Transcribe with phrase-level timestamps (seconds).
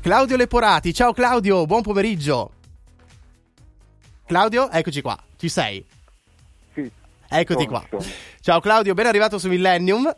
[0.00, 2.52] Claudio Leporati, ciao Claudio, buon pomeriggio.
[4.26, 5.84] Claudio, eccoci qua, ci sei?
[6.72, 6.90] Sì.
[7.28, 7.84] Eccoti qua.
[8.40, 10.14] Ciao Claudio, ben arrivato su Millennium.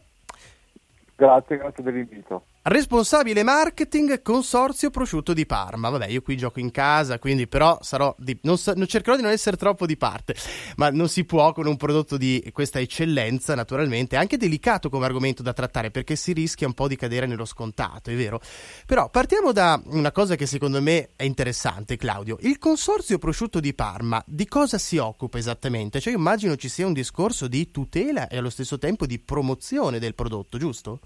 [1.16, 2.44] Grazie, grazie dell'invito.
[2.64, 5.88] Responsabile marketing Consorzio Prosciutto di Parma.
[5.88, 9.32] Vabbè, io qui gioco in casa, quindi però sarò di, non, non, cercherò di non
[9.32, 10.36] essere troppo di parte,
[10.76, 15.42] ma non si può con un prodotto di questa eccellenza, naturalmente, anche delicato come argomento
[15.42, 18.40] da trattare perché si rischia un po' di cadere nello scontato, è vero?
[18.86, 22.36] Però partiamo da una cosa che secondo me è interessante, Claudio.
[22.42, 25.98] Il Consorzio Prosciutto di Parma di cosa si occupa esattamente?
[25.98, 29.98] Cioè, io immagino ci sia un discorso di tutela e allo stesso tempo di promozione
[29.98, 31.00] del prodotto, giusto?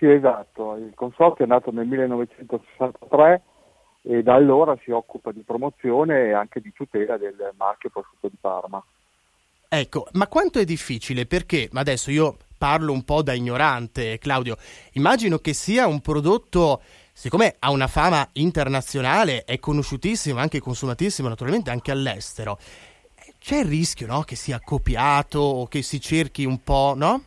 [0.00, 0.76] Sì, esatto.
[0.76, 3.42] Il consorzio è nato nel 1963
[4.00, 8.36] e da allora si occupa di promozione e anche di tutela del marchio prosciutto di
[8.40, 8.82] Parma.
[9.68, 11.26] Ecco, ma quanto è difficile?
[11.26, 14.56] Perché adesso io parlo un po' da ignorante, Claudio.
[14.92, 16.80] Immagino che sia un prodotto,
[17.12, 22.58] siccome ha una fama internazionale, è conosciutissimo, anche consumatissimo, naturalmente anche all'estero.
[23.38, 24.22] C'è il rischio, no?
[24.22, 27.24] Che sia copiato o che si cerchi un po', no?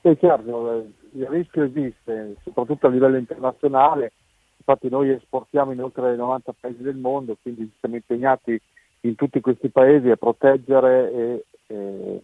[0.00, 4.12] Sì, certo, il rischio esiste, soprattutto a livello internazionale,
[4.56, 8.60] infatti noi esportiamo in oltre 90 paesi del mondo, quindi siamo impegnati
[9.00, 12.22] in tutti questi paesi a proteggere e, e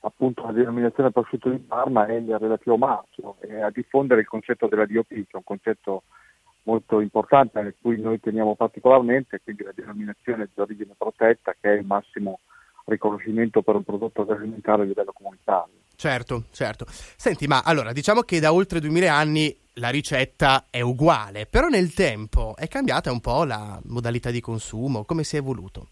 [0.00, 4.66] appunto la denominazione prosciutto di Parma e il relativo marchio e a diffondere il concetto
[4.66, 6.02] della DOP, che è un concetto
[6.64, 11.78] molto importante a cui noi teniamo particolarmente, quindi la denominazione di origine protetta che è
[11.78, 12.40] il massimo
[12.86, 15.83] riconoscimento per un prodotto agroalimentare a livello comunitario.
[15.96, 16.84] Certo, certo.
[16.88, 21.92] Senti, ma allora diciamo che da oltre 2000 anni la ricetta è uguale, però nel
[21.94, 25.88] tempo è cambiata un po' la modalità di consumo, come si è evoluto?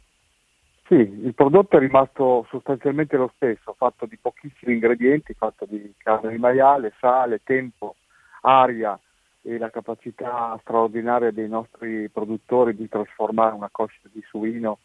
[0.87, 6.31] Sì, il prodotto è rimasto sostanzialmente lo stesso, fatto di pochissimi ingredienti, fatto di carne
[6.31, 7.97] di maiale, sale, tempo,
[8.43, 8.99] aria
[9.41, 14.79] e la capacità straordinaria dei nostri produttori di trasformare una coscia di suino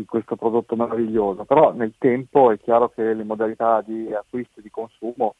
[0.00, 4.62] di questo prodotto meraviglioso, però nel tempo è chiaro che le modalità di acquisto e
[4.62, 5.34] di consumo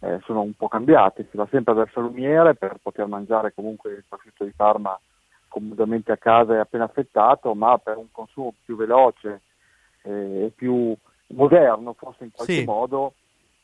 [0.00, 4.04] eh, sono un po' cambiate, si va sempre verso l'umiere per poter mangiare comunque il
[4.08, 4.98] prosciutto di Parma
[5.48, 9.40] comodamente a casa e appena affettato, ma per un consumo più veloce
[10.02, 10.94] eh, e più
[11.28, 12.64] moderno forse in qualche sì.
[12.64, 13.14] modo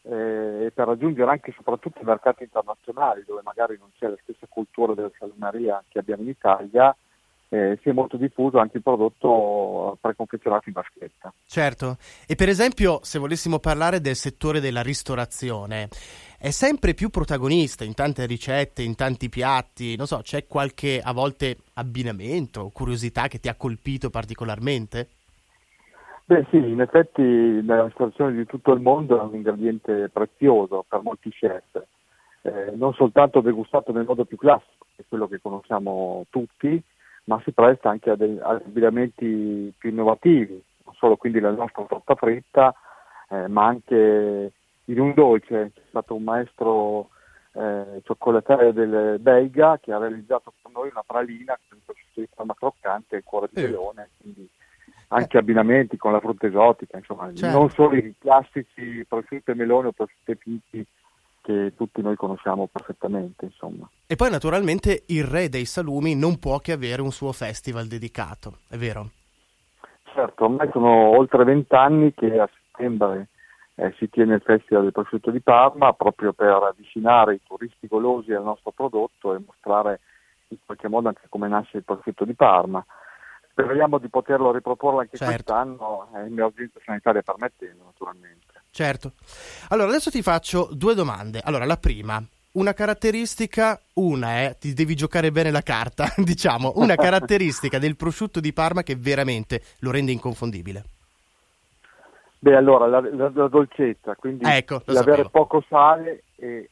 [0.03, 4.19] eh, e per raggiungere anche e soprattutto i mercati internazionali dove magari non c'è la
[4.23, 6.97] stessa cultura della salumeria che abbiamo in Italia,
[7.53, 11.35] eh, si è molto diffuso anche il prodotto preconfezionato in vaschetta.
[11.45, 15.89] Certo, e per esempio se volessimo parlare del settore della ristorazione,
[16.39, 21.13] è sempre più protagonista in tante ricette, in tanti piatti, non so, c'è qualche a
[21.13, 25.09] volte abbinamento, curiosità che ti ha colpito particolarmente?
[26.25, 31.03] Beh sì, in effetti nella ristorazione di tutto il mondo è un ingrediente prezioso per
[31.03, 31.83] molti chef,
[32.41, 36.83] eh, non soltanto degustato nel modo più classico, che è quello che conosciamo tutti,
[37.25, 42.15] ma si presta anche a degli abbinamenti più innovativi, non solo quindi la nostra torta
[42.15, 42.75] fritta,
[43.29, 44.53] eh, ma anche
[44.85, 45.73] in un dolce.
[45.75, 47.11] C'è stato un maestro
[47.53, 52.29] eh, cioccolatere del Belga che ha realizzato per noi una pralina con il prosciutto di
[52.35, 54.49] forma croccante e il cuore di leone, quindi
[55.09, 57.59] anche abbinamenti con la frutta esotica, insomma, certo.
[57.59, 60.87] non solo i classici prosciutto e melone o prosciutto e pinti
[61.43, 63.45] che tutti noi conosciamo perfettamente.
[63.45, 63.89] Insomma.
[64.07, 68.59] E poi naturalmente il re dei salumi non può che avere un suo festival dedicato,
[68.69, 69.11] è vero?
[70.15, 73.29] Certo, ormai sono oltre vent'anni che a settembre
[73.77, 78.33] eh, si tiene il Festival del Prosciutto di Parma proprio per avvicinare i turisti golosi
[78.33, 80.01] al nostro prodotto e mostrare
[80.49, 82.85] in qualche modo anche come nasce il prosciutto di Parma.
[83.51, 85.33] Speriamo di poterlo riproporre anche certo.
[85.33, 88.52] quest'anno, eh, emergenza sanitaria permettendo naturalmente.
[88.73, 89.13] Certo.
[89.69, 91.43] Allora, adesso ti faccio due domande.
[91.45, 92.23] Allora, la prima,
[92.53, 97.97] una caratteristica, una è, eh, ti devi giocare bene la carta, diciamo, una caratteristica del
[97.97, 100.85] prosciutto di Parma che veramente lo rende inconfondibile.
[102.39, 106.71] Beh, allora, la, la, la dolcezza, quindi ecco, l'avere poco sale e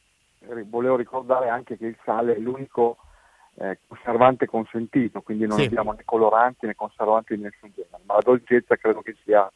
[0.65, 2.97] volevo ricordare anche che il sale è l'unico
[3.57, 5.65] eh, conservante consentito, quindi non sì.
[5.65, 9.49] abbiamo né coloranti né conservanti di nessun genere, ma la dolcezza credo che sia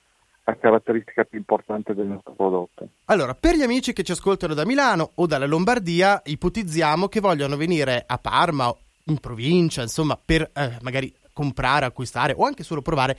[0.45, 2.87] la caratteristica più importante del nostro prodotto.
[3.05, 7.57] Allora, per gli amici che ci ascoltano da Milano o dalla Lombardia, ipotizziamo che vogliono
[7.57, 12.81] venire a Parma o in provincia, insomma, per eh, magari comprare, acquistare o anche solo
[12.81, 13.17] provare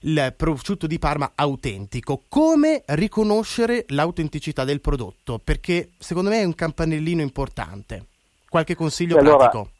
[0.00, 2.22] il prosciutto di Parma autentico.
[2.28, 5.38] Come riconoscere l'autenticità del prodotto?
[5.42, 8.06] Perché secondo me è un campanellino importante.
[8.48, 9.70] Qualche consiglio allora, pratico?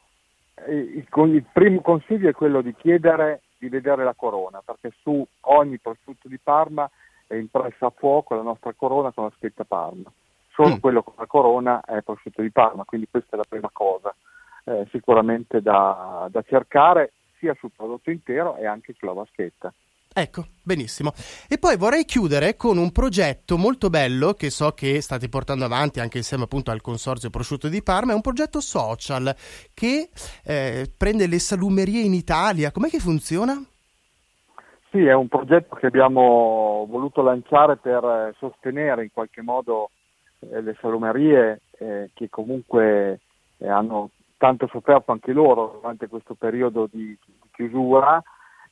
[0.68, 5.78] Il, il primo consiglio è quello di chiedere di vedere la corona, perché su ogni
[5.78, 6.88] prosciutto di Parma
[7.26, 10.10] è impressa a fuoco la nostra corona con la scritta Parma.
[10.52, 10.78] Solo mm.
[10.78, 14.14] quello con la corona è prosciutto di Parma, quindi questa è la prima cosa.
[14.68, 19.72] eh, sicuramente da, da cercare sia sul prodotto intero e anche sulla vaschetta.
[20.12, 21.12] Ecco, benissimo.
[21.48, 26.00] E poi vorrei chiudere con un progetto molto bello che so che state portando avanti
[26.00, 29.34] anche insieme appunto al Consorzio Prosciutto di Parma, è un progetto social
[29.74, 30.08] che
[30.44, 32.72] eh, prende le salumerie in Italia.
[32.72, 33.62] Com'è che funziona?
[34.90, 39.90] Sì, è un progetto che abbiamo voluto lanciare per eh, sostenere in qualche modo
[40.40, 43.20] eh, le salumerie eh, che comunque
[43.58, 48.22] eh, hanno tanto sofferto anche loro durante questo periodo di, di chiusura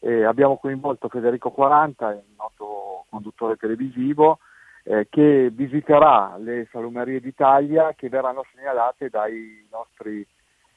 [0.07, 4.39] eh, abbiamo coinvolto Federico 40, il noto conduttore televisivo,
[4.85, 10.25] eh, che visiterà le salumerie d'Italia che verranno segnalate dai nostri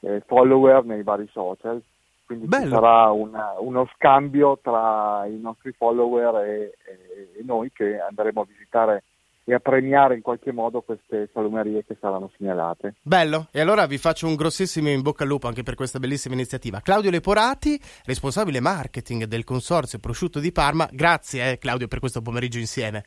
[0.00, 1.80] eh, follower nei vari social.
[2.26, 2.64] Quindi Bello.
[2.64, 8.40] ci sarà una, uno scambio tra i nostri follower e, e, e noi che andremo
[8.40, 9.04] a visitare
[9.44, 12.94] e a premiare in qualche modo queste salumerie che saranno segnalate.
[13.02, 16.34] Bello, e allora vi faccio un grossissimo in bocca al lupo anche per questa bellissima
[16.34, 16.80] iniziativa.
[16.80, 22.58] Claudio Leporati, responsabile marketing del Consorzio Prosciutto di Parma, grazie eh, Claudio per questo pomeriggio
[22.58, 23.04] insieme.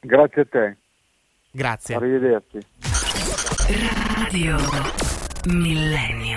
[0.00, 0.76] Grazie a te.
[1.50, 1.94] Grazie.
[1.94, 2.58] Arrivederci.
[4.16, 4.56] Radio
[5.46, 6.22] Millennio.